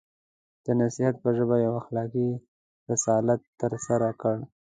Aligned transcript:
د 0.65 0.67
نصیحت 0.81 1.15
په 1.23 1.29
ژبه 1.37 1.55
یو 1.65 1.73
اخلاقي 1.81 2.29
رسالت 2.89 3.41
ترسره 3.61 4.09
کړ. 4.21 4.35